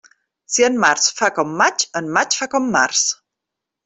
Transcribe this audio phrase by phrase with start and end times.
[0.53, 3.05] Si en març fa com maig, en maig fa com març.